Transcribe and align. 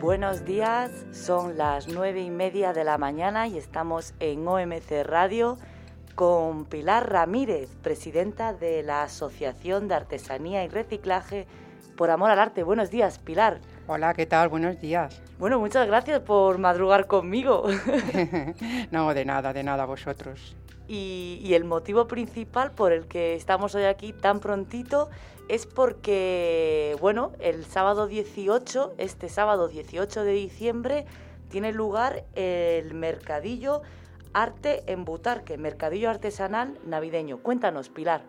buenos 0.00 0.46
días. 0.46 0.90
Son 1.12 1.58
las 1.58 1.86
nueve 1.88 2.22
y 2.22 2.30
media 2.30 2.72
de 2.72 2.84
la 2.84 2.96
mañana 2.96 3.46
y 3.46 3.58
estamos 3.58 4.14
en 4.18 4.48
OMC 4.48 5.04
Radio 5.04 5.58
con 6.14 6.64
Pilar 6.64 7.10
Ramírez, 7.10 7.76
presidenta 7.82 8.54
de 8.54 8.82
la 8.82 9.02
Asociación 9.02 9.88
de 9.88 9.94
Artesanía 9.94 10.64
y 10.64 10.68
Reciclaje 10.68 11.46
por 11.96 12.10
Amor 12.10 12.30
al 12.30 12.38
Arte. 12.38 12.62
Buenos 12.62 12.90
días, 12.90 13.18
Pilar. 13.18 13.60
Hola, 13.86 14.14
¿qué 14.14 14.24
tal? 14.24 14.48
Buenos 14.48 14.80
días. 14.80 15.20
Bueno, 15.38 15.58
muchas 15.58 15.86
gracias 15.86 16.20
por 16.20 16.56
madrugar 16.58 17.06
conmigo. 17.06 17.66
no, 18.90 19.12
de 19.12 19.24
nada, 19.26 19.52
de 19.52 19.62
nada, 19.62 19.84
vosotros. 19.84 20.56
Y, 20.92 21.54
el 21.54 21.62
motivo 21.62 22.08
principal 22.08 22.72
por 22.72 22.92
el 22.92 23.06
que 23.06 23.36
estamos 23.36 23.76
hoy 23.76 23.84
aquí 23.84 24.12
tan 24.12 24.40
prontito 24.40 25.08
es 25.48 25.64
porque, 25.64 26.96
bueno, 27.00 27.30
el 27.38 27.64
sábado 27.64 28.08
18, 28.08 28.94
este 28.98 29.28
sábado 29.28 29.68
18 29.68 30.24
de 30.24 30.32
diciembre, 30.32 31.06
tiene 31.48 31.70
lugar 31.70 32.24
el 32.34 32.92
mercadillo 32.94 33.82
Arte 34.32 34.82
en 34.88 35.04
Butarque, 35.04 35.58
mercadillo 35.58 36.10
artesanal 36.10 36.76
navideño. 36.84 37.38
Cuéntanos, 37.38 37.88
Pilar. 37.88 38.24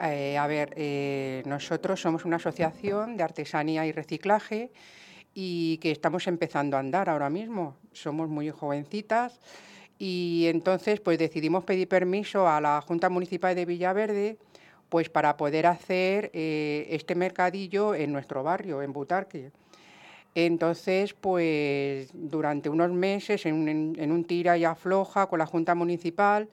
Eh, 0.00 0.38
a 0.38 0.46
ver, 0.46 0.72
eh, 0.74 1.42
nosotros 1.44 2.00
somos 2.00 2.24
una 2.24 2.36
asociación 2.36 3.18
de 3.18 3.24
artesanía 3.24 3.84
y 3.84 3.92
reciclaje 3.92 4.72
y 5.34 5.76
que 5.78 5.90
estamos 5.90 6.28
empezando 6.28 6.78
a 6.78 6.80
andar 6.80 7.10
ahora 7.10 7.28
mismo. 7.28 7.76
Somos 7.92 8.30
muy 8.30 8.48
jovencitas 8.48 9.38
y 9.98 10.46
entonces 10.46 11.00
pues 11.00 11.18
decidimos 11.18 11.64
pedir 11.64 11.88
permiso 11.88 12.48
a 12.48 12.60
la 12.60 12.80
Junta 12.80 13.08
Municipal 13.08 13.54
de 13.54 13.64
Villaverde 13.64 14.38
pues 14.88 15.08
para 15.10 15.36
poder 15.36 15.66
hacer 15.66 16.30
eh, 16.32 16.86
este 16.90 17.14
mercadillo 17.14 17.94
en 17.94 18.12
nuestro 18.12 18.42
barrio, 18.42 18.82
en 18.82 18.92
Butarque. 18.92 19.50
Entonces, 20.34 21.14
pues 21.14 22.10
durante 22.12 22.68
unos 22.68 22.92
meses, 22.92 23.44
en, 23.46 24.12
un 24.12 24.24
tira 24.24 24.56
y 24.56 24.64
afloja 24.64 25.26
con 25.26 25.40
la 25.40 25.46
Junta 25.46 25.74
Municipal, 25.74 26.48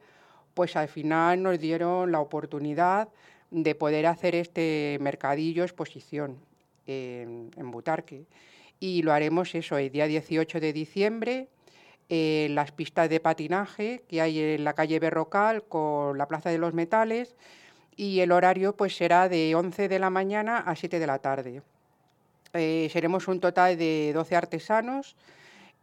pues 0.54 0.76
al 0.76 0.88
final 0.88 1.42
nos 1.42 1.58
dieron 1.58 2.10
la 2.10 2.20
oportunidad 2.20 3.08
de 3.50 3.74
poder 3.74 4.06
hacer 4.06 4.34
este 4.34 4.98
mercadillo 5.00 5.62
exposición 5.62 6.38
en, 6.86 7.50
Butarque. 7.70 8.24
Y 8.80 9.02
lo 9.02 9.12
haremos 9.12 9.54
eso, 9.54 9.78
el 9.78 9.90
día 9.90 10.06
18 10.06 10.60
de 10.60 10.72
diciembre, 10.72 11.48
en 12.08 12.54
las 12.54 12.72
pistas 12.72 13.08
de 13.08 13.20
patinaje 13.20 14.02
que 14.08 14.20
hay 14.20 14.38
en 14.38 14.64
la 14.64 14.74
calle 14.74 14.98
Berrocal 15.00 15.64
con 15.64 16.16
la 16.18 16.28
Plaza 16.28 16.50
de 16.50 16.58
los 16.58 16.74
Metales 16.74 17.34
y 17.96 18.20
el 18.20 18.32
horario 18.32 18.76
pues 18.76 18.96
será 18.96 19.28
de 19.28 19.54
11 19.54 19.88
de 19.88 19.98
la 19.98 20.10
mañana 20.10 20.58
a 20.58 20.76
7 20.76 20.98
de 20.98 21.06
la 21.06 21.18
tarde. 21.18 21.62
Eh, 22.52 22.88
seremos 22.92 23.26
un 23.28 23.40
total 23.40 23.76
de 23.76 24.12
12 24.14 24.36
artesanos 24.36 25.16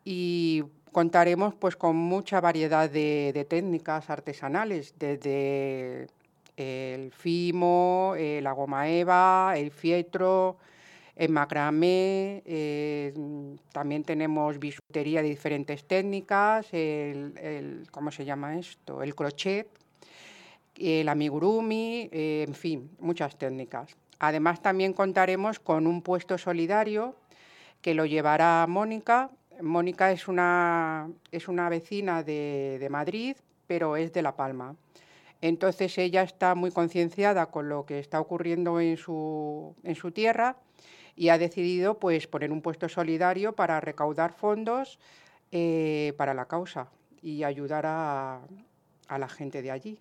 y 0.06 0.64
contaremos 0.92 1.54
pues 1.56 1.76
con 1.76 1.96
mucha 1.96 2.40
variedad 2.40 2.90
de, 2.90 3.46
técnicas 3.50 4.10
artesanales, 4.10 4.94
desde 4.98 6.08
el 6.56 7.12
fimo, 7.12 8.14
eh, 8.18 8.40
la 8.42 8.52
goma 8.54 8.88
eva, 8.90 9.54
el 9.58 9.72
fietro, 9.72 10.58
el 11.16 11.30
macramé, 11.30 12.42
eh, 12.46 13.14
también 13.72 14.04
tenemos 14.04 14.58
bisutería 14.58 15.22
de 15.22 15.30
diferentes 15.30 15.84
técnicas, 15.86 16.68
el, 16.72 17.88
¿cómo 17.92 18.12
se 18.12 18.26
llama 18.26 18.58
esto? 18.58 19.04
El 19.04 19.14
crochet, 19.14 19.68
el 20.76 21.08
amigurumi, 21.08 22.10
eh, 22.12 22.46
en 22.48 22.56
fin, 22.56 22.90
muchas 23.00 23.36
técnicas. 23.38 23.96
Además, 24.20 24.62
también 24.62 24.94
contaremos 24.94 25.60
con 25.60 25.86
un 25.86 26.02
puesto 26.02 26.38
solidario 26.38 27.16
que 27.82 27.94
lo 27.94 28.06
llevará 28.06 28.66
Mónica. 28.68 29.30
Mónica 29.62 30.12
es 30.12 30.28
una, 30.28 31.10
es 31.32 31.48
una 31.48 31.70
vecina 31.70 32.24
de, 32.24 32.78
de 32.80 32.90
Madrid, 32.90 33.36
pero 33.68 33.98
es 33.98 34.12
de 34.14 34.22
La 34.24 34.36
Palma. 34.36 34.76
Entonces 35.44 35.98
ella 35.98 36.24
está 36.24 36.56
muy 36.56 36.72
concienciada 36.72 37.48
con 37.48 37.68
lo 37.68 37.86
que 37.86 38.00
está 38.00 38.22
ocurriendo 38.22 38.80
en 38.80 38.96
su, 38.96 39.76
en 39.84 39.96
su 39.96 40.12
tierra 40.12 40.56
y 41.18 41.28
ha 41.28 41.38
decidido 41.38 42.00
pues, 42.00 42.28
poner 42.28 42.50
un 42.50 42.62
puesto 42.62 42.88
solidario 42.88 43.52
para 43.52 43.82
recaudar 43.82 44.32
fondos 44.32 45.00
eh, 45.52 46.14
para 46.16 46.34
la 46.34 46.46
causa 46.46 46.88
y 47.22 47.44
ayudar 47.44 47.86
a, 47.86 48.40
a 49.10 49.18
la 49.18 49.28
gente 49.28 49.62
de 49.62 49.72
allí. 49.72 50.00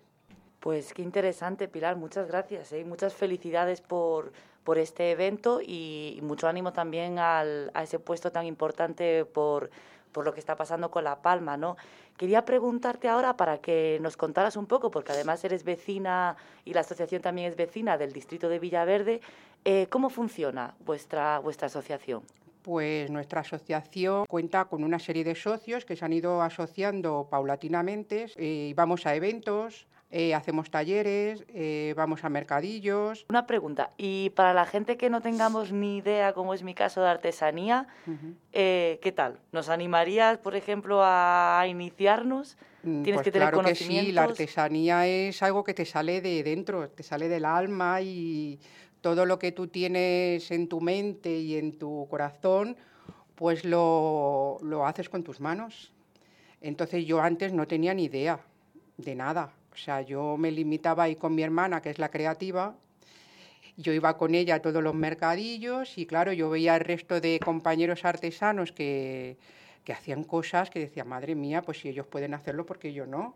Pues 0.61 0.93
qué 0.93 1.01
interesante, 1.01 1.67
Pilar, 1.67 1.97
muchas 1.97 2.25
gracias. 2.29 2.71
¿eh? 2.71 2.85
Muchas 2.85 3.13
felicidades 3.13 3.81
por, 3.81 4.31
por 4.63 4.77
este 4.77 5.11
evento 5.11 5.59
y, 5.61 6.19
mucho 6.23 6.47
ánimo 6.47 6.71
también 6.71 7.19
al, 7.19 7.69
a 7.73 7.83
ese 7.83 7.99
puesto 7.99 8.31
tan 8.31 8.45
importante 8.45 9.25
por, 9.25 9.71
por 10.13 10.23
lo 10.23 10.33
que 10.33 10.39
está 10.39 10.55
pasando 10.55 10.89
con 10.89 11.03
La 11.03 11.21
Palma. 11.21 11.57
¿no? 11.57 11.75
Quería 12.15 12.45
preguntarte 12.45 13.09
ahora 13.09 13.35
para 13.35 13.57
que 13.57 13.97
nos 14.01 14.15
contaras 14.15 14.55
un 14.55 14.67
poco, 14.67 14.91
porque 14.91 15.11
además 15.11 15.43
eres 15.43 15.65
vecina 15.65 16.37
y 16.63 16.73
la 16.73 16.81
asociación 16.81 17.21
también 17.21 17.49
es 17.49 17.57
vecina 17.57 17.97
del 17.97 18.13
distrito 18.13 18.47
de 18.47 18.59
Villaverde, 18.59 19.19
eh, 19.65 19.87
¿cómo 19.89 20.09
funciona 20.09 20.75
vuestra, 20.85 21.39
vuestra 21.39 21.67
asociación? 21.67 22.23
Pues 22.61 23.09
nuestra 23.09 23.41
asociación 23.41 24.25
cuenta 24.25 24.65
con 24.65 24.83
una 24.83 24.99
serie 24.99 25.25
de 25.25 25.35
socios 25.35 25.83
que 25.83 25.97
se 25.97 26.05
han 26.05 26.13
ido 26.13 26.41
asociando 26.41 27.27
paulatinamente 27.29 28.27
eh, 28.37 28.73
vamos 28.75 29.05
a 29.05 29.15
eventos, 29.15 29.85
eh, 30.15 30.35
hacemos 30.35 30.69
talleres, 30.69 31.43
eh, 31.47 31.95
vamos 31.97 32.23
a 32.23 32.29
mercadillos. 32.29 33.25
Una 33.29 33.47
pregunta, 33.47 33.93
y 33.97 34.29
para 34.35 34.53
la 34.53 34.67
gente 34.67 34.95
que 34.95 35.09
no 35.09 35.21
tengamos 35.21 35.71
ni 35.71 35.97
idea, 35.97 36.33
como 36.33 36.53
es 36.53 36.61
mi 36.61 36.75
caso 36.75 37.01
de 37.01 37.07
artesanía, 37.07 37.87
eh, 38.51 38.99
¿qué 39.01 39.11
tal? 39.11 39.39
¿Nos 39.51 39.69
animarías, 39.69 40.37
por 40.37 40.55
ejemplo, 40.55 41.01
a 41.03 41.65
iniciarnos? 41.67 42.57
Mm, 42.83 43.01
Tienes 43.01 43.13
pues 43.15 43.23
que 43.23 43.31
tener 43.31 43.49
claro 43.49 43.67
que 43.67 43.73
sí, 43.73 44.11
la 44.11 44.25
artesanía 44.25 45.07
es 45.07 45.41
algo 45.41 45.63
que 45.63 45.73
te 45.73 45.83
sale 45.83 46.21
de 46.21 46.43
dentro, 46.43 46.87
te 46.89 47.01
sale 47.01 47.27
del 47.27 47.43
alma 47.43 47.99
y 48.01 48.59
todo 49.01 49.25
lo 49.25 49.39
que 49.39 49.51
tú 49.51 49.65
tienes 49.65 50.51
en 50.51 50.69
tu 50.69 50.79
mente 50.79 51.39
y 51.39 51.55
en 51.57 51.79
tu 51.79 52.05
corazón, 52.07 52.77
pues 53.33 53.65
lo, 53.65 54.59
lo 54.61 54.85
haces 54.85 55.09
con 55.09 55.23
tus 55.23 55.39
manos. 55.39 55.91
Entonces 56.61 57.03
yo 57.03 57.19
antes 57.19 57.51
no 57.51 57.65
tenía 57.65 57.95
ni 57.95 58.03
idea 58.03 58.41
de 58.97 59.15
nada 59.15 59.53
o 59.73 59.77
sea, 59.77 60.01
yo 60.01 60.37
me 60.37 60.51
limitaba 60.51 61.03
ahí 61.03 61.15
con 61.15 61.33
mi 61.33 61.41
hermana, 61.41 61.81
que 61.81 61.89
es 61.89 61.97
la 61.97 62.09
creativa, 62.09 62.75
yo 63.75 63.91
iba 63.91 64.17
con 64.17 64.35
ella 64.35 64.55
a 64.55 64.61
todos 64.61 64.83
los 64.83 64.93
mercadillos 64.93 65.97
y 65.97 66.05
claro, 66.05 66.31
yo 66.31 66.49
veía 66.49 66.75
al 66.75 66.81
resto 66.81 67.19
de 67.19 67.39
compañeros 67.39 68.05
artesanos 68.05 68.71
que, 68.71 69.37
que 69.83 69.93
hacían 69.93 70.23
cosas 70.23 70.69
que 70.69 70.79
decía, 70.79 71.03
madre 71.03 71.33
mía, 71.33 71.63
pues 71.63 71.79
si 71.79 71.89
ellos 71.89 72.05
pueden 72.05 72.35
hacerlo, 72.35 72.65
¿por 72.65 72.77
qué 72.77 72.93
yo 72.93 73.07
no? 73.07 73.35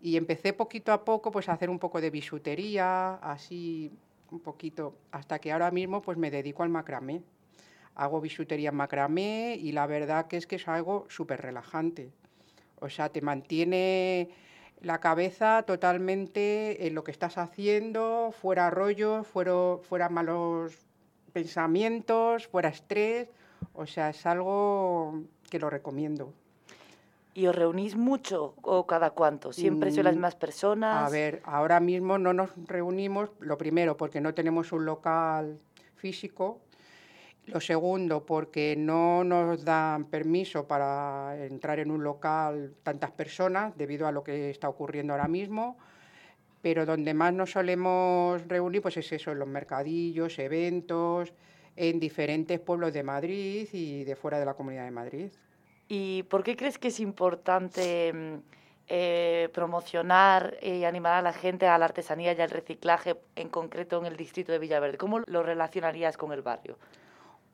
Y 0.00 0.16
empecé 0.16 0.52
poquito 0.52 0.92
a 0.92 1.04
poco 1.04 1.30
pues 1.30 1.48
a 1.48 1.52
hacer 1.52 1.70
un 1.70 1.78
poco 1.78 2.00
de 2.00 2.10
bisutería, 2.10 3.14
así 3.14 3.92
un 4.30 4.40
poquito, 4.40 4.96
hasta 5.12 5.38
que 5.38 5.52
ahora 5.52 5.70
mismo 5.70 6.02
pues 6.02 6.18
me 6.18 6.30
dedico 6.30 6.64
al 6.64 6.70
macramé. 6.70 7.22
Hago 7.94 8.20
bisutería 8.20 8.70
en 8.70 8.76
macramé 8.76 9.56
y 9.60 9.72
la 9.72 9.86
verdad 9.86 10.26
que 10.26 10.36
es 10.36 10.46
que 10.46 10.56
es 10.56 10.66
algo 10.68 11.06
súper 11.08 11.40
relajante. 11.40 12.10
O 12.80 12.88
sea, 12.88 13.08
te 13.08 13.20
mantiene 13.22 14.30
la 14.82 15.00
cabeza 15.00 15.62
totalmente 15.64 16.86
en 16.86 16.94
lo 16.94 17.04
que 17.04 17.10
estás 17.10 17.38
haciendo, 17.38 18.32
fuera 18.32 18.70
rollos, 18.70 19.26
fuera, 19.26 19.78
fuera 19.82 20.08
malos 20.08 20.74
pensamientos, 21.32 22.46
fuera 22.46 22.68
estrés. 22.68 23.28
O 23.74 23.86
sea, 23.86 24.10
es 24.10 24.24
algo 24.26 25.22
que 25.50 25.58
lo 25.58 25.70
recomiendo. 25.70 26.32
¿Y 27.34 27.46
os 27.46 27.54
reunís 27.54 27.96
mucho 27.96 28.54
o 28.62 28.86
cada 28.86 29.10
cuánto? 29.10 29.52
¿Siempre 29.52 29.92
son 29.92 30.04
las 30.04 30.14
mm, 30.14 30.16
mismas 30.16 30.34
personas? 30.34 31.06
A 31.06 31.10
ver, 31.10 31.40
ahora 31.44 31.78
mismo 31.78 32.18
no 32.18 32.32
nos 32.32 32.50
reunimos, 32.66 33.30
lo 33.38 33.56
primero, 33.56 33.96
porque 33.96 34.20
no 34.20 34.34
tenemos 34.34 34.72
un 34.72 34.84
local 34.84 35.60
físico, 35.94 36.58
lo 37.48 37.60
segundo, 37.60 38.24
porque 38.24 38.74
no 38.76 39.24
nos 39.24 39.64
dan 39.64 40.04
permiso 40.04 40.66
para 40.66 41.36
entrar 41.46 41.78
en 41.78 41.90
un 41.90 42.02
local 42.04 42.74
tantas 42.82 43.10
personas 43.10 43.76
debido 43.76 44.06
a 44.06 44.12
lo 44.12 44.22
que 44.22 44.50
está 44.50 44.68
ocurriendo 44.68 45.12
ahora 45.12 45.28
mismo. 45.28 45.78
Pero 46.60 46.84
donde 46.84 47.14
más 47.14 47.32
nos 47.32 47.52
solemos 47.52 48.46
reunir, 48.48 48.82
pues 48.82 48.96
es 48.96 49.10
eso, 49.12 49.30
en 49.30 49.38
los 49.38 49.48
mercadillos, 49.48 50.38
eventos, 50.38 51.32
en 51.76 52.00
diferentes 52.00 52.58
pueblos 52.58 52.92
de 52.92 53.02
Madrid 53.04 53.68
y 53.72 54.04
de 54.04 54.16
fuera 54.16 54.38
de 54.38 54.44
la 54.44 54.54
Comunidad 54.54 54.84
de 54.84 54.90
Madrid. 54.90 55.30
¿Y 55.86 56.24
por 56.24 56.42
qué 56.42 56.56
crees 56.56 56.78
que 56.78 56.88
es 56.88 57.00
importante 57.00 58.12
mm, 58.12 58.34
eh, 58.88 59.48
promocionar 59.54 60.56
y 60.60 60.84
animar 60.84 61.14
a 61.14 61.22
la 61.22 61.32
gente 61.32 61.66
a 61.66 61.78
la 61.78 61.86
artesanía 61.86 62.32
y 62.32 62.40
al 62.40 62.50
reciclaje, 62.50 63.16
en 63.36 63.48
concreto 63.48 63.98
en 63.98 64.06
el 64.06 64.16
distrito 64.16 64.50
de 64.50 64.58
Villaverde? 64.58 64.98
¿Cómo 64.98 65.20
lo 65.20 65.42
relacionarías 65.42 66.16
con 66.16 66.32
el 66.32 66.42
barrio? 66.42 66.78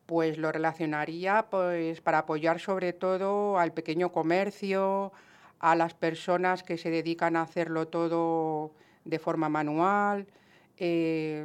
Pues 0.07 0.39
lo 0.39 0.53
relacionaría 0.53 1.47
pues 1.51 2.01
para 2.01 2.19
apoyar 2.19 2.61
sobre 2.61 2.93
todo 2.93 3.59
al 3.59 3.73
pequeño 3.73 4.13
comercio, 4.13 5.13
a 5.61 5.75
las 5.75 5.95
personas 5.95 6.63
que 6.63 6.77
se 6.77 6.91
dedican 6.91 7.37
a 7.37 7.43
hacerlo 7.43 7.89
todo 7.89 8.73
de 9.05 9.19
forma 9.19 9.49
manual, 9.49 10.27
eh, 10.77 11.45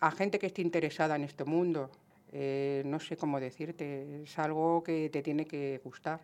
a 0.00 0.10
gente 0.10 0.38
que 0.38 0.46
esté 0.46 0.62
interesada 0.62 1.16
en 1.16 1.24
este 1.24 1.44
mundo. 1.44 1.90
Eh, 2.32 2.82
no 2.84 2.98
sé 3.00 3.16
cómo 3.16 3.38
decirte, 3.38 4.22
es 4.22 4.38
algo 4.38 4.82
que 4.82 5.08
te 5.10 5.22
tiene 5.22 5.46
que 5.46 5.80
gustar. 5.84 6.20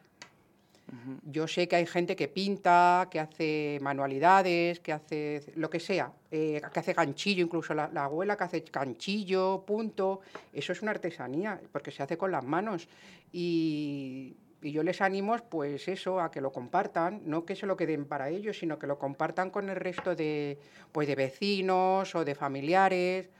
Yo 1.22 1.46
sé 1.46 1.68
que 1.68 1.76
hay 1.76 1.86
gente 1.86 2.16
que 2.16 2.26
pinta, 2.28 3.08
que 3.10 3.20
hace 3.20 3.78
manualidades, 3.80 4.80
que 4.80 4.92
hace 4.92 5.52
lo 5.54 5.70
que 5.70 5.78
sea, 5.78 6.12
eh, 6.30 6.60
que 6.72 6.80
hace 6.80 6.94
ganchillo, 6.94 7.44
incluso 7.44 7.74
la, 7.74 7.84
abuela 7.84 8.36
que 8.36 8.44
hace 8.44 8.64
ganchillo, 8.72 9.64
punto. 9.66 10.20
Eso 10.52 10.72
es 10.72 10.82
una 10.82 10.90
artesanía, 10.90 11.60
porque 11.70 11.90
se 11.90 12.02
hace 12.02 12.18
con 12.18 12.32
las 12.32 12.44
manos. 12.44 12.88
Y, 13.32 14.36
yo 14.62 14.82
les 14.82 15.00
animo, 15.00 15.38
pues 15.48 15.88
eso, 15.88 16.20
a 16.20 16.30
que 16.30 16.42
lo 16.42 16.52
compartan, 16.52 17.22
no 17.24 17.46
que 17.46 17.56
se 17.56 17.66
lo 17.66 17.78
queden 17.78 18.04
para 18.04 18.28
ellos, 18.28 18.58
sino 18.58 18.78
que 18.78 18.86
lo 18.86 18.98
compartan 18.98 19.48
con 19.48 19.70
el 19.70 19.76
resto 19.76 20.14
de, 20.14 20.58
pues 20.92 21.08
de 21.08 21.14
vecinos 21.14 22.14
o 22.14 22.26
de 22.26 22.34
familiares, 22.34 23.30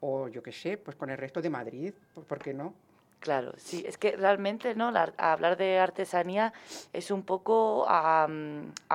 o 0.00 0.28
yo 0.28 0.42
qué 0.42 0.52
sé, 0.52 0.76
pues 0.76 0.96
con 0.98 1.08
el 1.08 1.16
resto 1.16 1.40
de 1.40 1.48
Madrid, 1.48 1.94
¿por 2.28 2.38
qué 2.40 2.52
no? 2.52 2.74
Claro, 3.20 3.52
sí, 3.58 3.84
es 3.86 3.98
que 3.98 4.16
realmente 4.16 4.74
no 4.74 4.90
hablar 5.18 5.56
de 5.58 5.78
artesanía 5.78 6.54
es 6.94 7.10
un 7.10 7.22
poco 7.22 7.84
a, 7.86 8.26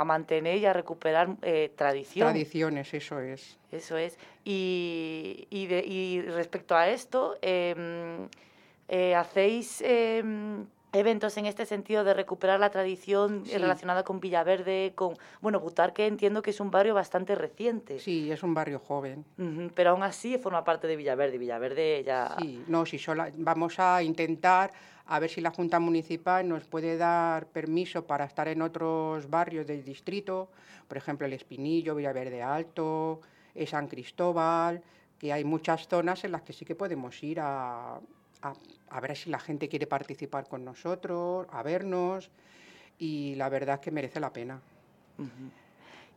mantener 0.04 0.58
y 0.58 0.66
a 0.66 0.74
recuperar 0.74 1.36
eh, 1.44 1.72
tradición. 1.76 2.30
Tradiciones, 2.30 2.92
eso 2.96 3.20
es. 3.20 3.58
Eso 3.72 3.98
es. 3.98 4.18
Y, 4.44 5.48
y, 5.52 5.72
y 5.72 6.22
respecto 6.24 6.76
a 6.76 6.90
esto, 6.90 7.38
em, 7.44 8.28
eh, 8.88 9.14
¿hacéis 9.14 9.82
em, 9.82 10.66
eventos 10.96 11.38
en 11.38 11.46
este 11.46 11.66
sentido 11.66 12.04
de 12.04 12.14
recuperar 12.14 12.60
la 12.60 12.70
tradición 12.70 13.44
relacionada 13.46 14.04
con 14.04 14.20
Villaverde, 14.20 14.94
con, 14.96 15.16
bueno, 15.42 15.60
Butarque 15.60 16.08
entiendo 16.08 16.42
que 16.42 16.52
es 16.52 16.60
un 16.60 16.72
barrio 16.72 16.94
bastante 16.94 17.36
reciente. 17.36 18.00
Sí, 18.00 18.32
es 18.32 18.44
un 18.44 18.54
barrio 18.54 18.80
joven. 18.80 19.26
pero 19.74 19.92
aún 19.92 20.04
así 20.04 20.38
forma 20.38 20.64
parte 20.64 20.88
de 20.88 20.96
Villaverde, 20.96 21.38
Villaverde 21.38 22.04
ya... 22.04 22.36
Sí, 22.40 22.64
no, 22.68 22.86
si 22.86 22.98
sola, 22.98 23.30
vamos 23.38 23.80
a 23.80 24.02
intentar 24.04 24.72
a 25.08 25.20
ver 25.20 25.30
si 25.30 25.42
la 25.42 25.52
Junta 25.52 25.80
Municipal 25.80 26.48
nos 26.48 26.66
puede 26.66 26.98
dar 26.98 27.48
permiso 27.48 28.06
para 28.06 28.26
estar 28.26 28.48
en 28.48 28.62
otros 28.62 29.30
barrios 29.30 29.68
del 29.68 29.84
distrito, 29.84 30.50
por 30.88 30.98
ejemplo, 30.98 31.28
El 31.28 31.34
Espinillo, 31.34 31.96
Villaverde 31.96 32.42
Alto, 32.42 33.22
eh, 33.54 33.68
San 33.68 33.88
Cristóbal, 33.88 34.82
que 35.20 35.32
hay 35.32 35.44
muchas 35.44 35.88
zonas 35.88 36.24
en 36.24 36.32
las 36.32 36.42
que 36.42 36.54
sí 36.54 36.66
que 36.66 36.76
podemos 36.76 37.22
ir 37.24 37.40
a, 37.40 38.00
a, 38.90 39.00
ver 39.00 39.16
si 39.16 39.30
la 39.30 39.40
gente 39.40 39.70
quiere 39.70 39.88
participar 39.88 40.48
con 40.48 40.64
nosotros, 40.64 41.48
a 41.52 41.64
vernos, 41.64 42.30
y 42.98 43.36
la 43.36 43.50
verdad 43.50 43.76
es 43.76 43.82
que 43.82 43.92
merece 43.92 44.20
la 44.20 44.32
pena. 44.32 44.60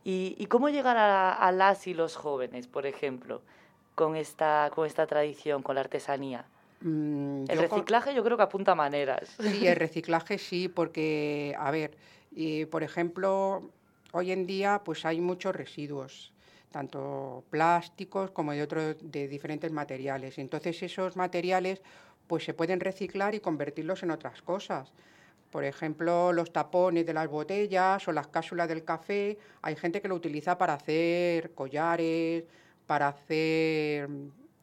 ¿Y, 0.03 0.45
cómo 0.47 0.69
llegar 0.69 0.97
a, 0.97 1.51
las 1.51 1.87
y 1.87 1.93
los 1.93 2.15
jóvenes, 2.15 2.67
por 2.67 2.85
ejemplo, 2.85 3.41
con 3.95 4.15
esta, 4.15 4.71
con 4.73 4.85
esta 4.85 5.07
tradición, 5.07 5.61
con 5.61 5.75
la 5.75 5.81
artesanía? 5.81 6.45
Mm, 6.81 7.45
el 7.49 7.59
reciclaje 7.59 8.13
yo 8.13 8.23
creo 8.23 8.37
que 8.37 8.43
apunta 8.43 8.75
maneras. 8.75 9.35
Sí, 9.39 9.67
el 9.67 9.75
reciclaje 9.75 10.37
sí, 10.37 10.69
porque, 10.69 11.55
a 11.59 11.71
ver, 11.71 11.97
por 12.69 12.83
ejemplo, 12.83 13.69
hoy 14.13 14.31
en 14.31 14.45
día 14.45 14.81
pues 14.83 15.05
hay 15.05 15.19
muchos 15.19 15.55
residuos 15.55 16.33
tanto 16.71 17.43
plásticos 17.49 18.31
como 18.31 18.51
de 18.51 18.61
otros 18.61 18.95
de 19.01 19.27
diferentes 19.27 19.71
materiales. 19.71 20.37
Entonces 20.37 20.81
esos 20.83 21.15
materiales 21.15 21.81
pues 22.29 22.43
se 22.43 22.53
pueden 22.53 22.79
reciclar 22.79 23.33
y 23.33 23.39
convertirlos 23.39 24.03
en 24.03 24.11
otras 24.11 24.43
cosas. 24.43 24.93
Por 25.49 25.63
ejemplo, 25.63 26.31
los 26.31 26.53
tapones 26.53 27.03
de 27.07 27.13
las 27.13 27.27
botellas 27.27 28.07
o 28.07 28.11
las 28.11 28.27
cápsulas 28.27 28.67
del 28.69 28.83
café, 28.85 29.39
hay 29.63 29.75
gente 29.75 29.99
que 29.99 30.07
lo 30.07 30.13
utiliza 30.13 30.55
para 30.59 30.75
hacer 30.75 31.55
collares, 31.55 32.43
para 32.85 33.07
hacer 33.07 34.07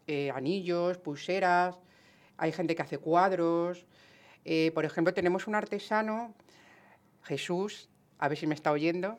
eh, 0.06 0.30
anillos, 0.32 0.98
pulseras, 0.98 1.76
hay 2.36 2.52
gente 2.52 2.76
que 2.76 2.82
hace 2.82 2.98
cuadros. 2.98 3.84
Eh, 4.44 4.70
por 4.72 4.84
ejemplo, 4.84 5.12
tenemos 5.12 5.48
un 5.48 5.56
artesano, 5.56 6.34
Jesús, 7.24 7.88
a 8.20 8.28
ver 8.28 8.38
si 8.38 8.46
me 8.46 8.54
está 8.54 8.70
oyendo, 8.70 9.18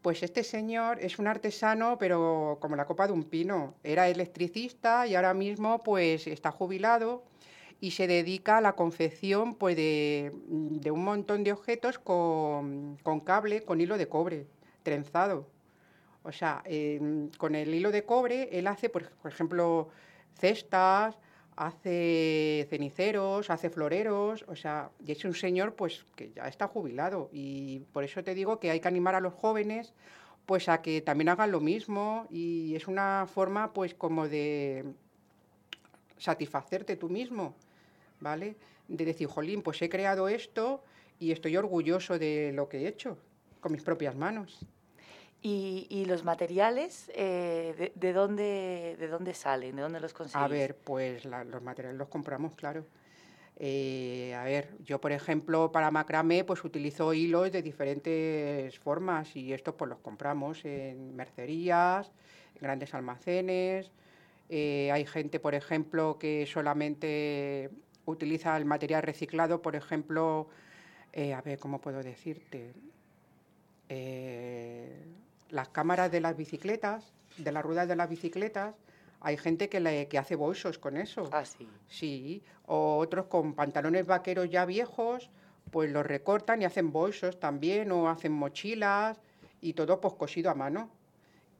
pues 0.00 0.22
este 0.22 0.44
señor 0.44 1.00
es 1.00 1.18
un 1.18 1.26
artesano, 1.26 1.98
pero 1.98 2.58
como 2.60 2.76
la 2.76 2.84
copa 2.84 3.08
de 3.08 3.14
un 3.14 3.24
pino. 3.24 3.74
Era 3.82 4.06
electricista 4.06 5.08
y 5.08 5.16
ahora 5.16 5.34
mismo 5.34 5.82
pues 5.82 6.28
está 6.28 6.52
jubilado 6.52 7.24
y 7.84 7.90
se 7.90 8.06
dedica 8.06 8.56
a 8.56 8.60
la 8.62 8.72
confección 8.76 9.56
pues, 9.56 9.76
de, 9.76 10.32
un 10.90 11.04
montón 11.04 11.44
de 11.44 11.52
objetos 11.52 11.98
con, 11.98 12.96
cable, 13.26 13.62
con 13.62 13.78
hilo 13.78 13.98
de 13.98 14.08
cobre, 14.08 14.46
trenzado. 14.82 15.46
O 16.22 16.32
sea, 16.32 16.62
em, 16.64 17.28
con 17.36 17.54
el 17.54 17.74
hilo 17.74 17.90
de 17.92 18.02
cobre 18.06 18.48
él 18.52 18.68
hace, 18.68 18.88
por, 18.88 19.12
ejemplo, 19.26 19.90
cestas, 20.32 21.18
hace 21.56 22.66
ceniceros, 22.70 23.50
hace 23.50 23.68
floreros, 23.68 24.46
o 24.48 24.56
sea, 24.56 24.90
y 25.04 25.12
es 25.12 25.22
un 25.26 25.34
señor 25.34 25.74
pues 25.74 26.06
que 26.16 26.32
ya 26.34 26.48
está 26.48 26.66
jubilado 26.68 27.28
y 27.32 27.80
por 27.92 28.02
eso 28.02 28.24
te 28.24 28.34
digo 28.34 28.60
que 28.60 28.70
hay 28.70 28.80
que 28.80 28.88
animar 28.88 29.14
a 29.14 29.20
los 29.20 29.34
jóvenes 29.34 29.92
pues 30.46 30.70
a 30.70 30.80
que 30.80 31.02
también 31.02 31.28
hagan 31.28 31.52
lo 31.52 31.60
mismo 31.60 32.26
y 32.30 32.74
es 32.76 32.88
una 32.88 33.26
forma 33.26 33.74
pues 33.74 33.92
como 33.94 34.26
de 34.26 34.86
satisfacerte 36.16 36.96
tú 36.96 37.10
mismo. 37.10 37.54
¿Vale? 38.24 38.56
De 38.88 39.04
decir, 39.04 39.28
jolín, 39.28 39.62
pues 39.62 39.80
he 39.82 39.88
creado 39.88 40.26
esto 40.28 40.82
y 41.20 41.30
estoy 41.30 41.56
orgulloso 41.56 42.18
de 42.18 42.50
lo 42.52 42.68
que 42.68 42.78
he 42.78 42.88
hecho 42.88 43.16
con 43.60 43.70
mis 43.70 43.82
propias 43.82 44.16
manos. 44.16 44.66
¿Y, 45.46 46.06
los 46.06 46.24
materiales, 46.24 47.10
eh, 47.14 47.92
de, 47.94 48.12
dónde, 48.14 48.96
de 48.98 49.08
dónde 49.08 49.34
salen? 49.34 49.76
¿De 49.76 49.82
dónde 49.82 50.00
los 50.00 50.14
conseguís? 50.14 50.42
A 50.42 50.48
ver, 50.48 50.74
pues 50.74 51.26
los 51.26 51.62
materiales 51.62 51.98
los 51.98 52.08
compramos, 52.08 52.54
claro. 52.54 52.86
Eh, 53.56 54.34
a 54.34 54.44
ver, 54.44 54.70
yo 54.82 55.00
por 55.00 55.12
ejemplo 55.12 55.70
para 55.70 55.92
macramé 55.92 56.42
pues 56.42 56.64
utilizo 56.64 57.14
hilos 57.14 57.52
de 57.52 57.62
diferentes 57.62 58.76
formas 58.80 59.36
y 59.36 59.52
estos 59.52 59.74
pues 59.76 59.90
los 59.90 59.98
compramos 60.00 60.64
en 60.64 61.14
mercerías, 61.14 62.10
en 62.54 62.62
grandes 62.62 62.94
almacenes. 62.94 63.92
Eh, 64.48 64.90
hay 64.92 65.06
gente, 65.06 65.40
por 65.40 65.54
ejemplo, 65.54 66.18
que 66.18 66.46
solamente 66.46 67.70
utiliza 68.06 68.56
el 68.56 68.64
material 68.64 69.02
reciclado, 69.02 69.62
por 69.62 69.76
ejemplo, 69.76 70.48
eh, 71.12 71.34
a 71.34 71.40
ver, 71.42 71.58
¿cómo 71.58 71.80
puedo 71.80 72.02
decirte? 72.02 72.72
Eh, 73.88 75.04
las 75.50 75.68
cámaras 75.68 76.10
de 76.10 76.20
las 76.20 76.36
bicicletas, 76.36 77.12
de 77.36 77.52
las 77.52 77.64
ruedas 77.64 77.88
de 77.88 77.96
las 77.96 78.08
bicicletas, 78.08 78.74
hay 79.20 79.36
gente 79.36 79.68
que, 79.68 79.80
le, 79.80 80.08
que 80.08 80.18
hace 80.18 80.36
bolsos 80.36 80.78
con 80.78 80.96
eso. 80.96 81.28
Ah, 81.32 81.44
sí. 81.44 81.68
Sí, 81.88 82.42
o 82.66 82.98
otros 82.98 83.26
con 83.26 83.54
pantalones 83.54 84.06
vaqueros 84.06 84.50
ya 84.50 84.64
viejos, 84.66 85.30
pues 85.70 85.90
los 85.90 86.04
recortan 86.04 86.62
y 86.62 86.66
hacen 86.66 86.92
bolsos 86.92 87.40
también, 87.40 87.90
o 87.90 88.08
hacen 88.08 88.32
mochilas, 88.32 89.20
y 89.60 89.72
todo 89.72 90.00
pues 90.00 90.14
cosido 90.14 90.50
a 90.50 90.54
mano 90.54 90.90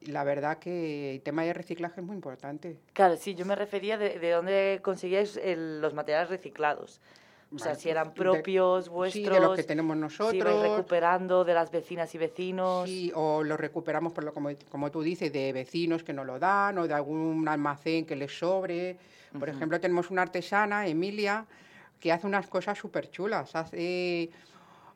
la 0.05 0.25
verdad 0.25 0.59
que 0.59 1.15
el 1.15 1.21
tema 1.23 1.43
de 1.45 1.53
reciclaje 1.53 2.01
es 2.01 2.07
muy 2.07 2.17
importante. 2.17 2.79
Claro, 2.93 3.17
sí, 3.17 3.35
yo 3.35 3.45
me 3.45 3.57
refería 3.57 3.99
de, 3.99 4.19
de 4.19 4.31
dónde 4.31 4.81
conseguíais 4.83 5.39
los 5.45 5.95
materiales 5.95 6.31
reciclados. 6.31 7.01
O 7.55 7.59
sea, 7.59 7.75
si 7.75 7.89
eran 7.89 8.15
propios 8.15 8.89
vuestros. 8.89 9.25
Sí, 9.25 9.31
de 9.31 9.41
los 9.41 9.57
que 9.57 9.63
tenemos 9.63 9.97
nosotros. 9.97 10.33
Si 10.33 10.69
recuperando 10.69 11.45
de 11.45 11.55
las 11.55 11.71
vecinas 11.71 12.13
y 12.15 12.19
vecinos. 12.19 12.89
Sí, 12.89 13.13
o 13.15 13.45
lo 13.45 13.57
recuperamos, 13.57 14.13
por 14.13 14.25
lo, 14.25 14.33
como, 14.33 14.51
como 14.71 14.91
tú 14.91 15.03
dices, 15.03 15.33
de 15.33 15.53
vecinos 15.53 16.03
que 16.03 16.13
nos 16.13 16.27
lo 16.27 16.39
dan 16.39 16.79
o 16.79 16.89
de 16.89 16.95
algún 16.95 17.47
almacén 17.49 18.07
que 18.07 18.17
les 18.17 18.37
sobre. 18.37 18.99
Por 19.39 19.49
ejemplo, 19.49 19.81
tenemos 19.81 20.11
una 20.11 20.23
artesana, 20.23 20.87
Emilia, 20.87 21.47
que 22.01 22.13
hace 22.13 22.27
unas 22.27 22.47
cosas 22.47 22.79
súper 22.79 23.11
chulas. 23.11 23.55
Hace 23.55 24.31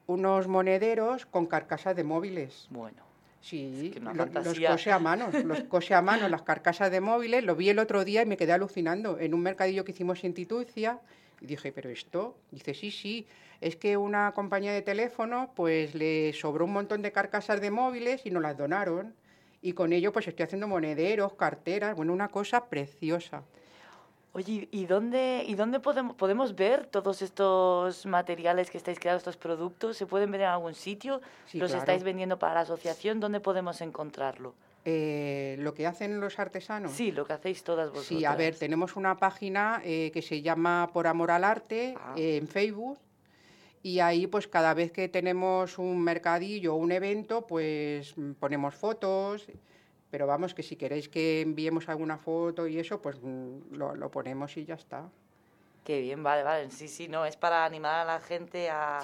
unos 0.06 0.48
monederos 0.48 1.26
con 1.26 1.46
carcasas 1.46 1.94
de 1.94 2.04
móviles. 2.04 2.66
Bueno. 2.70 3.07
Sí, 3.40 3.94
los 4.00 4.58
cose 4.60 4.90
a 4.90 4.98
mano, 4.98 5.30
los 5.44 5.60
cose 5.68 5.94
a 5.94 6.02
mano, 6.02 6.28
las 6.28 6.42
carcasas 6.42 6.90
de 6.90 7.00
móviles, 7.00 7.44
lo 7.44 7.54
vi 7.56 7.70
el 7.70 7.78
otro 7.78 8.04
día 8.04 8.22
y 8.22 8.26
me 8.26 8.36
quedé 8.36 8.52
alucinando. 8.52 9.18
En 9.18 9.32
un 9.34 9.40
mercadillo 9.40 9.84
que 9.84 9.92
hicimos 9.92 10.24
en 10.24 10.34
Titucia, 10.34 11.00
y 11.40 11.46
dije, 11.46 11.72
pero 11.72 11.88
esto, 11.90 12.36
dice, 12.50 12.74
sí, 12.74 12.90
sí, 12.90 13.26
es 13.60 13.76
que 13.76 13.96
una 13.96 14.32
compañía 14.32 14.72
de 14.72 14.82
teléfono, 14.82 15.52
pues 15.54 15.94
le 15.94 16.32
sobró 16.32 16.64
un 16.64 16.72
montón 16.72 17.02
de 17.02 17.12
carcasas 17.12 17.60
de 17.60 17.70
móviles 17.70 18.22
y 18.24 18.30
nos 18.30 18.42
las 18.42 18.56
donaron. 18.56 19.14
Y 19.60 19.72
con 19.72 19.92
ello, 19.92 20.12
pues 20.12 20.28
estoy 20.28 20.44
haciendo 20.44 20.68
monederos, 20.68 21.34
carteras, 21.34 21.96
bueno, 21.96 22.12
una 22.12 22.28
cosa 22.28 22.66
preciosa. 22.66 23.42
Oye, 24.32 24.68
¿y 24.70 24.86
dónde, 24.86 25.44
y 25.46 25.54
dónde 25.54 25.80
podemos, 25.80 26.14
podemos 26.14 26.54
ver 26.54 26.86
todos 26.86 27.22
estos 27.22 28.04
materiales 28.06 28.70
que 28.70 28.78
estáis 28.78 29.00
creando, 29.00 29.18
estos 29.18 29.36
productos? 29.36 29.96
¿Se 29.96 30.06
pueden 30.06 30.30
ver 30.30 30.42
en 30.42 30.48
algún 30.48 30.74
sitio? 30.74 31.20
¿Los 31.54 31.72
estáis 31.72 32.02
vendiendo 32.02 32.38
para 32.38 32.54
la 32.54 32.60
asociación? 32.60 33.20
¿Dónde 33.20 33.40
podemos 33.40 33.80
encontrarlo? 33.80 34.54
Eh, 34.84 35.56
lo 35.58 35.74
que 35.74 35.86
hacen 35.86 36.20
los 36.20 36.38
artesanos. 36.38 36.92
Sí, 36.92 37.10
lo 37.10 37.26
que 37.26 37.32
hacéis 37.32 37.64
todas 37.64 37.88
vosotras. 37.88 38.06
Sí, 38.06 38.24
a 38.24 38.34
ver, 38.34 38.56
tenemos 38.56 38.96
una 38.96 39.16
página 39.16 39.80
eh, 39.84 40.10
que 40.12 40.22
se 40.22 40.40
llama 40.40 40.90
Por 40.92 41.06
Amor 41.06 41.30
al 41.30 41.44
Arte 41.44 41.94
ah. 41.98 42.14
en 42.16 42.48
Facebook 42.48 42.98
y 43.82 44.00
ahí 44.00 44.26
pues 44.26 44.48
cada 44.48 44.74
vez 44.74 44.92
que 44.92 45.08
tenemos 45.08 45.78
un 45.78 46.02
mercadillo 46.02 46.74
o 46.74 46.76
un 46.76 46.92
evento 46.92 47.46
pues 47.46 48.14
ponemos 48.38 48.74
fotos 48.74 49.46
pero 50.10 50.26
vamos, 50.26 50.54
que 50.54 50.62
si 50.62 50.76
queréis 50.76 51.08
que 51.08 51.40
enviemos 51.40 51.88
alguna 51.88 52.18
foto 52.18 52.66
y 52.66 52.78
eso, 52.78 53.00
pues 53.00 53.18
mm, 53.22 53.74
lo, 53.74 54.10
ponemos 54.10 54.56
y 54.56 54.64
ya 54.64 54.74
está. 54.74 55.08
Qué 55.84 56.00
bien, 56.00 56.22
vale, 56.22 56.42
vale. 56.42 56.70
Sí, 56.70 56.88
sí, 56.88 57.08
no, 57.08 57.24
es 57.24 57.36
para 57.36 57.64
animar 57.64 58.00
a 58.00 58.04
la 58.04 58.20
gente 58.20 58.70
a, 58.70 59.00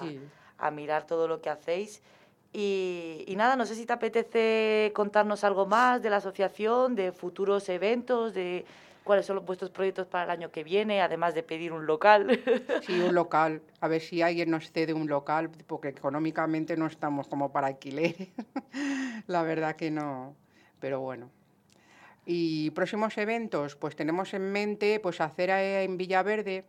a 0.59 0.71
mirar 0.71 1.07
todo 1.07 1.29
lo 1.29 1.41
que 1.41 1.51
hacéis. 1.51 2.03
Y, 2.53 3.25
y, 3.27 3.37
nada, 3.37 3.57
no 3.57 3.67
sé 3.67 3.75
si 3.75 3.85
te 3.85 3.93
apetece 3.93 4.93
contarnos 4.95 5.43
algo 5.43 5.67
más 5.67 6.03
de 6.03 6.11
la 6.11 6.19
asociación, 6.19 6.95
de 6.95 7.11
futuros 7.11 7.69
eventos, 7.69 8.33
de 8.33 8.65
cuáles 9.05 9.27
son 9.27 9.45
vuestros 9.45 9.71
proyectos 9.71 10.07
para 10.07 10.25
el 10.25 10.31
año 10.31 10.51
que 10.51 10.65
viene, 10.65 11.01
además 11.01 11.35
de 11.35 11.43
pedir 11.43 11.73
un 11.73 11.87
local. 11.87 12.41
Sí, 12.87 12.99
un 13.01 13.15
local. 13.15 13.61
A 13.81 13.89
ver 13.89 14.01
si 14.01 14.23
alguien 14.23 14.51
nos 14.51 14.71
cede 14.71 14.95
un 14.95 15.07
local, 15.07 15.51
porque 15.67 15.89
económicamente 15.89 16.77
no 16.77 16.87
estamos 16.87 17.29
como 17.29 17.53
para 17.53 17.69
alquiler. 17.69 18.15
La 19.27 19.43
verdad 19.43 19.77
que 19.77 19.91
no. 19.91 20.35
Pero 20.85 21.01
bueno. 21.01 21.31
Y 22.27 22.69
próximos 22.73 23.17
eventos, 23.17 23.75
pues 23.75 23.97
tenemos 23.97 24.35
en 24.35 24.53
mente 24.53 25.01
pues 25.01 25.19
hacer 25.23 25.49
en 25.49 25.97
Villaverde, 25.97 26.67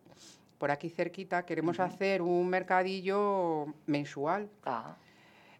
por 0.57 0.71
aquí 0.71 0.89
cerquita, 0.89 1.45
queremos 1.45 1.81
hacer 1.81 2.21
un 2.21 2.47
mercadillo 2.47 3.65
mensual. 3.87 4.49
Ah. 4.63 4.95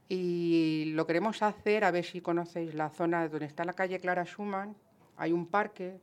Y 0.07 0.93
lo 0.95 1.05
queremos 1.05 1.43
hacer, 1.43 1.83
a 1.83 1.91
ver 1.91 2.05
si 2.05 2.21
conocéis 2.21 2.73
la 2.75 2.89
zona 2.91 3.27
donde 3.27 3.45
está 3.45 3.65
la 3.65 3.73
calle 3.73 3.99
Clara 3.99 4.23
Schumann, 4.23 4.73
hay 5.17 5.33
un 5.33 5.47
parque 5.47 5.99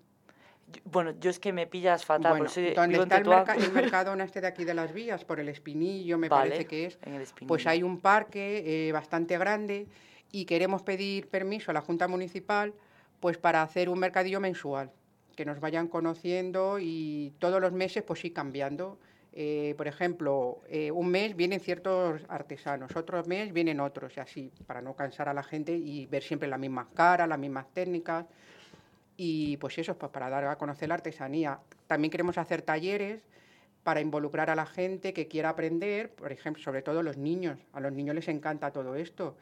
bueno, 0.85 1.15
yo 1.21 1.31
es 1.31 1.39
que 1.39 1.55
me 1.55 1.67
pillas 1.67 2.05
fatal. 2.05 2.33
Bueno, 2.37 2.51
donde 2.75 2.99
está 2.99 3.17
el, 3.17 3.73
mercado 3.73 4.15
este 4.23 4.43
de 4.43 4.47
aquí 4.47 4.65
de 4.65 4.75
las 4.75 4.93
vías, 4.93 5.25
por 5.25 5.41
el 5.41 5.49
Espinillo, 5.49 6.19
me 6.19 6.29
parece 6.29 6.67
que 6.67 6.85
es, 6.85 6.99
pues 7.47 7.67
hay 7.67 7.83
un 7.83 7.99
parque 7.99 8.89
eh, 8.89 8.93
bastante 8.93 9.39
grande 9.39 9.87
y 10.33 10.47
queremos 10.47 10.83
pedir 10.83 11.29
permiso 11.29 11.71
a 11.71 11.75
la 11.75 11.83
Junta 11.83 12.09
Municipal 12.09 12.75
pues 13.21 13.39
para 13.39 13.63
hacer 13.63 13.89
un 13.89 14.01
mercadillo 14.01 14.41
mensual, 14.41 14.91
que 15.37 15.45
nos 15.45 15.61
vayan 15.61 15.87
conociendo 15.87 16.79
y 16.81 17.33
todos 17.39 17.61
los 17.61 17.73
meses 17.73 18.03
pues 18.03 18.25
ir 18.25 18.33
cambiando. 18.33 18.99
Eh, 19.35 19.75
por 19.77 19.87
ejemplo, 19.87 20.61
eh, 20.69 20.91
un 20.91 21.09
mes 21.09 21.37
vienen 21.37 21.61
ciertos 21.61 22.23
artesanos, 22.29 22.97
otro 22.97 23.23
mes 23.25 23.53
vienen 23.53 23.81
otros, 23.81 24.19
así, 24.19 24.51
para 24.67 24.83
no 24.83 24.95
cansar 24.95 25.29
a 25.29 25.35
la 25.35 25.43
gente 25.43 25.73
y 25.77 26.07
ver 26.07 26.23
siempre 26.23 26.49
las 26.49 26.59
mismas 26.59 26.89
caras, 26.95 27.29
las 27.29 27.39
mismas 27.39 27.67
técnicas. 27.73 28.27
Y 29.17 29.57
pues 29.59 29.79
eso, 29.79 29.97
pues 29.97 30.11
para 30.11 30.29
dar 30.29 30.45
a 30.45 30.57
conocer 30.57 30.89
la 30.89 30.97
artesanía. 30.97 31.61
También 31.87 32.11
queremos 32.11 32.39
hacer 32.39 32.63
talleres 32.63 33.23
para 33.83 34.01
involucrar 34.01 34.51
a 34.51 34.55
la 34.55 34.67
gente 34.67 35.13
que 35.13 35.27
quiera 35.27 35.51
aprender, 35.51 36.11
por 36.11 36.33
ejemplo, 36.33 36.63
sobre 36.63 36.83
todo 36.83 37.03
los 37.03 37.17
niños. 37.17 37.59
A 37.73 37.81
los 37.81 37.93
niños 37.93 38.15
les 38.15 38.29
encanta 38.29 38.71
todo 38.71 38.95
esto. 38.95 39.37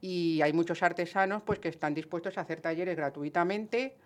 Y 0.00 0.40
hay 0.42 0.52
muchos 0.52 0.82
artesanos 0.82 1.42
pues, 1.42 1.58
que 1.58 1.68
están 1.68 1.94
dispuestos 1.94 2.36
a 2.36 2.42
hacer 2.42 2.60
talleres 2.60 2.96
gratuitamente 2.96 3.96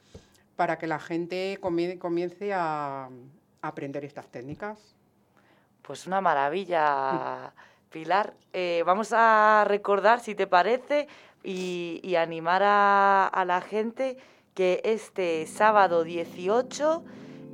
para 0.57 0.79
que 0.79 0.87
la 0.87 0.99
gente 0.99 1.59
comience 1.61 2.53
a, 2.53 3.09
aprender 3.63 4.05
estas 4.05 4.29
técnicas. 4.29 4.79
Pues 5.83 6.07
una 6.07 6.21
maravilla, 6.21 7.53
Pilar. 7.91 8.35
Eh, 8.53 8.83
vamos 8.87 9.13
a 9.13 9.65
recordar, 9.67 10.21
si 10.21 10.35
te 10.35 10.47
parece, 10.47 11.09
y, 11.43 12.15
animar 12.15 12.63
a 12.63 13.45
la 13.47 13.61
gente 13.61 14.17
que 14.55 14.81
este 14.85 15.47
sábado 15.47 16.05
18, 16.05 17.05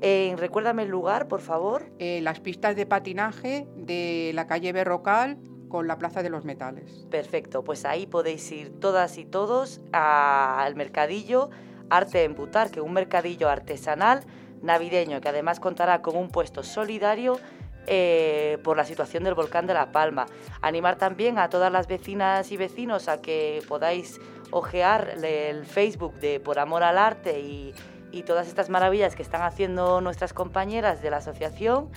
en, 0.00 0.38
recuérdame 0.38 0.82
el 0.82 0.88
lugar, 0.88 1.28
por 1.28 1.40
favor. 1.40 1.90
Eh, 1.98 2.20
las 2.22 2.40
pistas 2.40 2.76
de 2.76 2.86
patinaje 2.86 3.66
de 3.76 4.32
la 4.34 4.46
calle 4.46 4.72
Berrocal 4.72 5.38
con 5.68 5.86
la 5.86 5.98
Plaza 5.98 6.22
de 6.22 6.30
los 6.30 6.44
Metales. 6.44 7.06
Perfecto, 7.10 7.64
pues 7.64 7.84
ahí 7.84 8.06
podéis 8.06 8.50
ir 8.52 8.78
todas 8.78 9.18
y 9.18 9.24
todos 9.24 9.80
al 9.92 10.74
mercadillo 10.76 11.50
Arte 11.90 12.24
en 12.24 12.34
Butar, 12.34 12.70
que 12.70 12.80
es 12.80 12.86
un 12.86 12.92
mercadillo 12.92 13.48
artesanal 13.48 14.24
navideño 14.62 15.20
que 15.20 15.28
además 15.28 15.60
contará 15.60 16.02
con 16.02 16.16
un 16.16 16.30
puesto 16.30 16.62
solidario 16.62 17.38
eh, 17.86 18.58
por 18.64 18.76
la 18.76 18.84
situación 18.84 19.22
del 19.24 19.34
volcán 19.34 19.66
de 19.66 19.74
La 19.74 19.92
Palma. 19.92 20.26
Animar 20.60 20.96
también 20.96 21.38
a 21.38 21.48
todas 21.48 21.70
las 21.70 21.86
vecinas 21.86 22.50
y 22.50 22.56
vecinos 22.56 23.08
a 23.08 23.20
que 23.20 23.62
podáis 23.68 24.20
ojear 24.50 25.14
el 25.22 25.66
Facebook 25.66 26.14
de 26.14 26.40
Por 26.40 26.58
Amor 26.58 26.82
al 26.82 26.98
Arte 26.98 27.40
y, 27.40 27.74
y 28.16 28.22
todas 28.22 28.48
estas 28.48 28.70
maravillas 28.70 29.14
que 29.14 29.22
están 29.22 29.42
haciendo 29.42 30.00
nuestras 30.00 30.32
compañeras 30.32 31.02
de 31.02 31.10
la 31.10 31.18
asociación. 31.18 31.90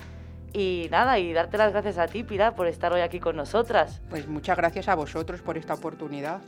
Y 0.52 0.88
nada, 0.90 1.18
y 1.18 1.32
darte 1.32 1.56
las 1.56 1.72
gracias 1.72 1.96
a 1.96 2.06
ti, 2.06 2.24
Pilar, 2.24 2.54
por 2.54 2.66
estar 2.66 2.92
hoy 2.92 3.00
aquí 3.00 3.20
con 3.20 3.36
nosotras. 3.36 4.02
Pues 4.10 4.28
muchas 4.28 4.56
gracias 4.56 4.88
a 4.88 4.94
vosotros 4.94 5.40
por 5.40 5.56
esta 5.56 5.74
oportunidad. 5.74 6.40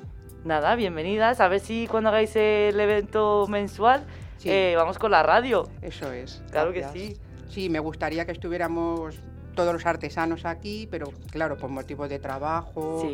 Nada, 0.45 0.75
bienvenidas. 0.75 1.41
A 1.41 1.49
ver 1.49 1.61
si 1.61 1.87
cuando 1.87 2.11
hagáis 2.11 2.37
el 2.37 2.79
evento 2.79 3.47
mensual 3.49 4.05
eh, 4.45 4.75
vamos 4.77 4.99
con 4.99 5.11
la 5.11 5.23
radio. 5.23 5.69
Eso 5.81 6.13
es. 6.13 6.43
Claro 6.51 6.73
que 6.73 6.85
sí. 6.93 7.17
Sí, 7.49 7.69
me 7.69 7.79
gustaría 7.79 8.27
que 8.27 8.33
estuviéramos 8.33 9.15
todos 9.55 9.73
los 9.73 9.87
artesanos 9.87 10.45
aquí, 10.45 10.89
pero 10.91 11.13
claro, 11.31 11.57
por 11.57 11.71
motivos 11.71 12.09
de 12.09 12.19
trabajo. 12.19 13.09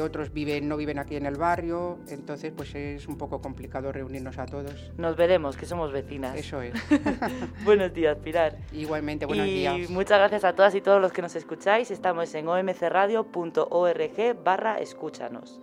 Otros 0.00 0.32
viven, 0.32 0.68
no 0.68 0.76
viven 0.76 0.98
aquí 0.98 1.16
en 1.16 1.26
el 1.26 1.36
barrio, 1.36 1.98
entonces 2.08 2.52
pues 2.56 2.74
es 2.74 3.06
un 3.06 3.18
poco 3.18 3.40
complicado 3.40 3.92
reunirnos 3.92 4.38
a 4.38 4.46
todos. 4.46 4.92
Nos 4.96 5.16
veremos, 5.16 5.56
que 5.56 5.66
somos 5.66 5.92
vecinas. 5.92 6.36
Eso 6.36 6.62
es. 6.62 6.74
buenos 7.64 7.92
días, 7.92 8.16
Pilar. 8.18 8.56
Igualmente, 8.72 9.26
buenos 9.26 9.46
días. 9.46 9.90
Y 9.90 9.92
muchas 9.92 10.18
gracias 10.18 10.44
a 10.44 10.54
todas 10.54 10.74
y 10.74 10.80
todos 10.80 11.00
los 11.00 11.12
que 11.12 11.22
nos 11.22 11.34
escucháis. 11.36 11.90
Estamos 11.90 12.34
en 12.34 12.48
omcradio.org 12.48 14.44
barra 14.44 14.78
escúchanos. 14.78 15.60